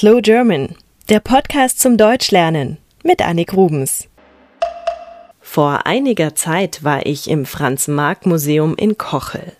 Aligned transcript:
Slow 0.00 0.22
German, 0.22 0.76
der 1.10 1.20
Podcast 1.20 1.78
zum 1.78 1.98
Deutschlernen 1.98 2.78
mit 3.04 3.20
Annik 3.20 3.52
Rubens. 3.52 4.08
Vor 5.42 5.84
einiger 5.84 6.34
Zeit 6.34 6.82
war 6.82 7.04
ich 7.04 7.28
im 7.28 7.44
Franz-Marc-Museum 7.44 8.76
in 8.76 8.96
Kochel. 8.96 9.52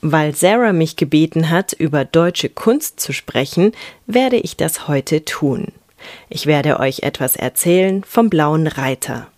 Weil 0.00 0.34
Sarah 0.34 0.72
mich 0.72 0.96
gebeten 0.96 1.50
hat, 1.50 1.72
über 1.72 2.04
deutsche 2.04 2.48
Kunst 2.48 2.98
zu 2.98 3.12
sprechen, 3.12 3.70
werde 4.08 4.38
ich 4.38 4.56
das 4.56 4.88
heute 4.88 5.24
tun. 5.24 5.68
Ich 6.28 6.46
werde 6.46 6.80
euch 6.80 7.04
etwas 7.04 7.36
erzählen 7.36 8.02
vom 8.02 8.28
Blauen 8.28 8.66
Reiter. 8.66 9.28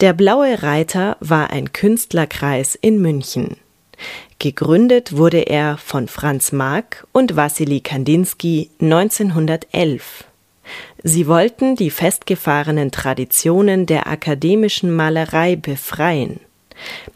Der 0.00 0.12
Blaue 0.12 0.62
Reiter 0.62 1.16
war 1.20 1.48
ein 1.48 1.72
Künstlerkreis 1.72 2.74
in 2.74 3.00
München. 3.00 3.56
Gegründet 4.40 5.16
wurde 5.16 5.48
er 5.48 5.78
von 5.78 6.06
Franz 6.06 6.52
Marc 6.52 7.08
und 7.10 7.34
Wassily 7.34 7.80
Kandinsky 7.80 8.70
1911. 8.80 10.26
Sie 11.02 11.26
wollten 11.26 11.74
die 11.74 11.90
festgefahrenen 11.90 12.92
Traditionen 12.92 13.86
der 13.86 14.06
akademischen 14.06 14.94
Malerei 14.94 15.56
befreien. 15.56 16.38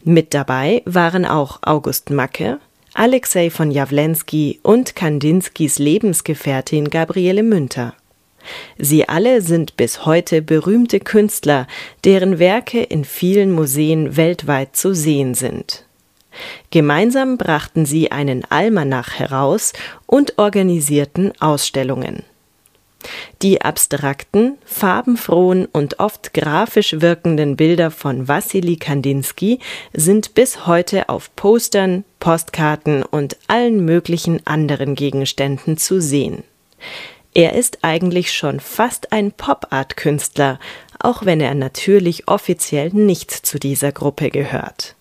Mit 0.03 0.33
dabei 0.33 0.81
waren 0.83 1.25
auch 1.25 1.59
August 1.61 2.09
Macke, 2.09 2.59
Alexei 2.93 3.49
von 3.49 3.71
Jawlensky 3.71 4.59
und 4.61 4.93
Kandinskys 4.97 5.79
Lebensgefährtin 5.79 6.89
Gabriele 6.89 7.43
Münter. 7.43 7.93
Sie 8.77 9.07
alle 9.07 9.41
sind 9.41 9.77
bis 9.77 10.05
heute 10.05 10.41
berühmte 10.41 10.99
Künstler, 10.99 11.67
deren 12.03 12.37
Werke 12.37 12.83
in 12.83 13.05
vielen 13.05 13.53
Museen 13.53 14.17
weltweit 14.17 14.75
zu 14.75 14.93
sehen 14.93 15.35
sind. 15.35 15.85
Gemeinsam 16.71 17.37
brachten 17.37 17.85
sie 17.85 18.11
einen 18.11 18.43
Almanach 18.49 19.19
heraus 19.19 19.73
und 20.05 20.37
organisierten 20.37 21.33
Ausstellungen. 21.39 22.23
Die 23.41 23.61
abstrakten, 23.61 24.57
farbenfrohen 24.65 25.65
und 25.65 25.99
oft 25.99 26.33
grafisch 26.33 27.01
wirkenden 27.01 27.57
Bilder 27.57 27.91
von 27.91 28.27
Wassily 28.27 28.77
Kandinsky 28.77 29.59
sind 29.91 30.33
bis 30.33 30.65
heute 30.65 31.09
auf 31.09 31.35
Postern, 31.35 32.05
Postkarten 32.19 33.03
und 33.03 33.37
allen 33.47 33.83
möglichen 33.83 34.45
anderen 34.47 34.95
Gegenständen 34.95 35.77
zu 35.77 36.01
sehen. 36.01 36.43
Er 37.33 37.53
ist 37.53 37.79
eigentlich 37.81 38.31
schon 38.31 38.59
fast 38.59 39.11
ein 39.11 39.31
Pop-Art-Künstler, 39.31 40.59
auch 40.99 41.25
wenn 41.25 41.41
er 41.41 41.55
natürlich 41.55 42.27
offiziell 42.27 42.91
nicht 42.91 43.31
zu 43.31 43.59
dieser 43.59 43.91
Gruppe 43.91 44.29
gehört. 44.29 44.95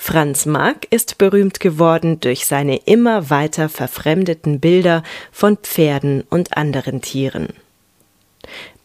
Franz 0.00 0.46
Marc 0.46 0.86
ist 0.90 1.18
berühmt 1.18 1.60
geworden 1.60 2.20
durch 2.20 2.46
seine 2.46 2.76
immer 2.86 3.28
weiter 3.28 3.68
verfremdeten 3.68 4.58
Bilder 4.58 5.02
von 5.32 5.58
Pferden 5.58 6.22
und 6.30 6.56
anderen 6.56 7.02
Tieren. 7.02 7.48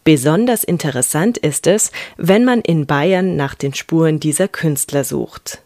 Besonders 0.03 0.65
interessant 0.65 1.37
ist 1.37 1.67
es, 1.67 1.93
wenn 2.17 2.43
man 2.43 2.59
in 2.59 2.87
Bayern 2.87 3.37
nach 3.37 3.53
den 3.55 3.73
Spuren 3.73 4.19
dieser 4.19 4.49
Künstler 4.49 5.05
sucht. 5.05 5.61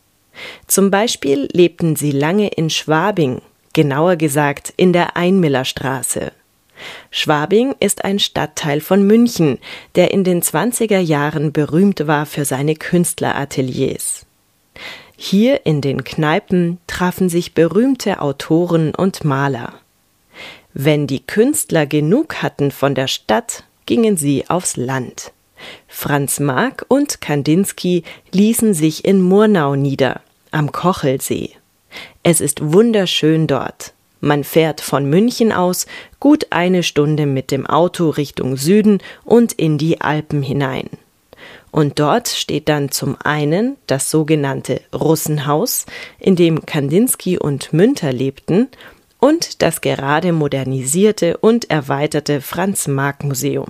Zum 0.67 0.91
Beispiel 0.91 1.47
lebten 1.51 1.95
sie 1.95 2.11
lange 2.11 2.49
in 2.49 2.69
Schwabing, 2.69 3.41
genauer 3.73 4.15
gesagt 4.17 4.73
in 4.77 4.93
der 4.93 5.17
Einmillerstraße. 5.17 6.33
Schwabing 7.09 7.73
ist 7.79 8.03
ein 8.03 8.19
Stadtteil 8.19 8.79
von 8.79 9.07
München, 9.07 9.57
der 9.95 10.11
in 10.11 10.23
den 10.23 10.43
20er 10.43 10.99
Jahren 10.99 11.51
berühmt 11.51 12.05
war 12.05 12.27
für 12.27 12.45
seine 12.45 12.75
Künstlerateliers. 12.75 14.26
Hier 15.29 15.65
in 15.65 15.81
den 15.81 16.05
Kneipen 16.05 16.77
trafen 16.87 17.27
sich 17.27 17.53
berühmte 17.53 18.21
Autoren 18.21 18.95
und 18.95 19.25
Maler. 19.25 19.73
Wenn 20.73 21.05
die 21.05 21.19
Künstler 21.19 21.85
genug 21.85 22.41
hatten 22.41 22.71
von 22.71 22.95
der 22.95 23.07
Stadt, 23.09 23.65
gingen 23.85 24.15
sie 24.15 24.49
aufs 24.49 24.77
Land. 24.77 25.33
Franz 25.89 26.39
Marc 26.39 26.85
und 26.87 27.19
Kandinsky 27.19 28.03
ließen 28.31 28.73
sich 28.73 29.03
in 29.03 29.21
Murnau 29.21 29.75
nieder, 29.75 30.21
am 30.51 30.71
Kochelsee. 30.71 31.49
Es 32.23 32.39
ist 32.39 32.71
wunderschön 32.71 33.47
dort. 33.47 33.93
Man 34.21 34.45
fährt 34.45 34.79
von 34.79 35.09
München 35.09 35.51
aus 35.51 35.87
gut 36.21 36.47
eine 36.51 36.83
Stunde 36.83 37.25
mit 37.25 37.51
dem 37.51 37.67
Auto 37.67 38.11
Richtung 38.11 38.55
Süden 38.55 38.99
und 39.25 39.51
in 39.51 39.77
die 39.77 39.99
Alpen 39.99 40.41
hinein. 40.41 40.89
Und 41.77 41.99
dort 41.99 42.27
steht 42.27 42.69
dann 42.69 42.89
zum 42.89 43.17
einen 43.23 43.77
das 43.85 44.09
sogenannte 44.09 44.81
Russenhaus, 44.95 45.85
in 46.17 46.35
dem 46.35 46.65
Kandinsky 46.65 47.37
und 47.37 47.71
Münter 47.71 48.11
lebten, 48.11 48.67
und 49.19 49.61
das 49.61 49.81
gerade 49.81 50.33
modernisierte 50.33 51.37
und 51.37 51.69
erweiterte 51.69 52.41
Franz-Marc-Museum. 52.41 53.67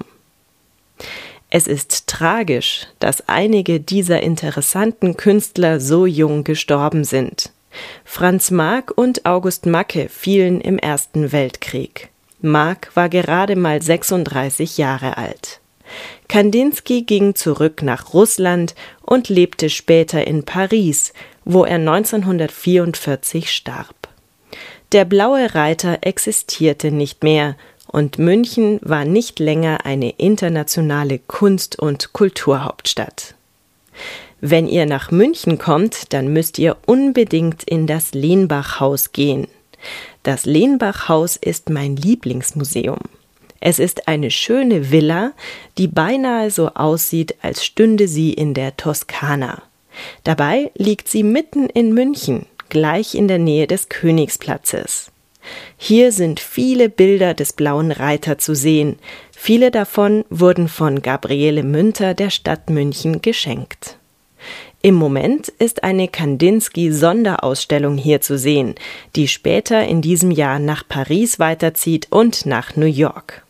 Es 1.50 1.68
ist 1.68 2.08
tragisch, 2.08 2.88
dass 3.00 3.28
einige 3.28 3.82
dieser 3.82 4.24
interessanten 4.24 5.18
Künstler 5.18 5.82
so 5.82 6.06
jung 6.06 6.46
gestorben 6.46 7.04
sind. 7.04 7.52
Franz 8.06 8.52
Marc 8.52 8.98
und 8.98 9.26
August 9.26 9.66
Macke 9.66 10.08
fielen 10.08 10.62
im 10.62 10.80
Ersten 10.80 11.34
Weltkrieg. 11.34 12.08
Marc 12.40 12.90
war 12.96 13.10
gerade 13.10 13.58
mal 13.58 13.82
36 13.82 14.78
Jahre 14.78 15.18
alt. 15.18 15.60
Kandinsky 16.28 17.04
ging 17.04 17.36
zurück 17.36 17.82
nach 17.82 18.14
Russland 18.14 18.76
und 19.02 19.30
lebte 19.30 19.70
später 19.70 20.28
in 20.28 20.44
Paris, 20.44 21.14
wo 21.46 21.64
er 21.64 21.76
1944 21.76 23.52
starb. 23.52 23.96
Der 24.92 25.06
Blaue 25.06 25.54
Reiter 25.56 26.00
existierte 26.02 26.92
nicht 26.92 27.24
mehr 27.24 27.56
und 27.88 28.20
München 28.20 28.80
war 28.82 29.06
nicht 29.06 29.40
länger 29.40 29.86
eine 29.86 30.12
internationale 30.12 31.20
Kunst- 31.20 31.80
und 31.80 32.14
Kulturhauptstadt. 32.14 33.36
Wenn 34.40 34.68
ihr 34.68 34.86
nach 34.86 35.10
München 35.10 35.58
kommt, 35.58 36.14
dann 36.14 36.32
müsst 36.32 36.60
ihr 36.60 36.78
unbedingt 36.86 37.64
in 37.64 37.88
das 37.88 38.14
Lehnbach-Haus 38.14 39.12
gehen. 39.12 39.48
Das 40.24 40.46
Lehnbach-Haus 40.46 41.38
ist 41.38 41.70
mein 41.70 41.96
Lieblingsmuseum. 41.96 43.00
Es 43.60 43.80
ist 43.80 44.08
eine 44.08 44.32
schöne 44.32 44.92
Villa, 44.92 45.34
die 45.78 45.88
beinahe 45.88 46.52
so 46.52 46.70
aussieht, 46.70 47.36
als 47.42 47.66
stünde 47.66 48.08
sie 48.08 48.34
in 48.34 48.54
der 48.54 48.78
Toskana. 48.78 49.64
Dabei 50.24 50.72
liegt 50.76 51.08
sie 51.08 51.24
mitten 51.24 51.68
in 51.68 51.94
München, 51.94 52.46
gleich 52.70 53.16
in 53.16 53.28
der 53.28 53.40
Nähe 53.40 53.68
des 53.68 53.90
Königsplatzes. 53.90 55.12
Hier 55.78 56.12
sind 56.12 56.40
viele 56.40 56.90
Bilder 56.90 57.34
des 57.34 57.54
blauen 57.54 57.92
Reiter 57.92 58.38
zu 58.38 58.54
sehen, 58.54 58.98
viele 59.32 59.72
davon 59.72 60.26
wurden 60.30 60.68
von 60.68 61.02
Gabriele 61.02 61.64
Münter 61.64 62.14
der 62.14 62.30
Stadt 62.30 62.70
München 62.70 63.22
geschenkt. 63.22 63.98
Im 64.82 64.96
Moment 64.96 65.48
ist 65.48 65.84
eine 65.84 66.08
Kandinsky-Sonderausstellung 66.08 67.98
hier 67.98 68.22
zu 68.22 68.38
sehen, 68.38 68.76
die 69.16 69.28
später 69.28 69.86
in 69.86 70.02
diesem 70.02 70.32
Jahr 70.32 70.60
nach 70.60 70.88
Paris 70.88 71.40
weiterzieht 71.40 72.08
und 72.12 72.46
nach 72.46 72.76
New 72.76 72.86
York. 72.86 73.47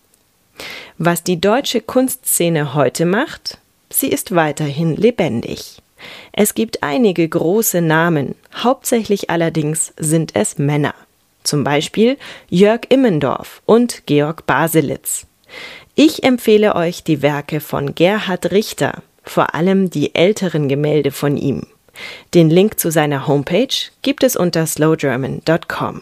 Was 1.00 1.24
die 1.24 1.40
deutsche 1.40 1.82
Kunstszene 1.82 2.74
heute 2.74 3.06
macht? 3.06 3.60
Sie 3.92 4.08
ist 4.08 4.34
weiterhin 4.34 4.96
lebendig. 4.96 5.78
Es 6.32 6.56
gibt 6.56 6.82
einige 6.82 7.28
große 7.28 7.82
Namen, 7.82 8.34
hauptsächlich 8.56 9.30
allerdings 9.30 9.94
sind 9.98 10.36
es 10.36 10.58
Männer. 10.58 10.96
Zum 11.44 11.64
Beispiel 11.64 12.18
Jörg 12.50 12.82
Immendorf 12.90 13.62
und 13.66 14.08
Georg 14.08 14.48
Baselitz. 14.48 15.28
Ich 15.94 16.24
empfehle 16.24 16.76
euch 16.76 17.04
die 17.04 17.22
Werke 17.22 17.60
von 17.60 17.94
Gerhard 17.94 18.52
Richter, 18.52 19.04
vor 19.24 19.54
allem 19.54 19.92
die 19.92 20.16
älteren 20.16 20.68
Gemälde 20.68 21.12
von 21.12 21.38
ihm. 21.38 21.68
Den 22.34 22.50
Link 22.50 22.80
zu 22.80 22.92
seiner 22.92 23.28
Homepage 23.28 23.76
gibt 24.02 24.24
es 24.24 24.36
unter 24.36 24.66
slowgerman.com. 24.66 26.02